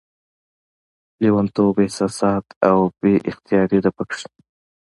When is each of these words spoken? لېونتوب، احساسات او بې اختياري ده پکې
لېونتوب، 1.21 1.75
احساسات 1.85 2.45
او 2.69 2.77
بې 2.99 3.13
اختياري 3.29 3.79
ده 3.83 3.91
پکې 3.97 4.25